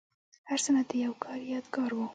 [0.49, 1.99] هر سند د یو کار یادګار و.